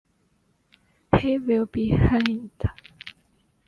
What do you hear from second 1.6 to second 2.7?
be hanged!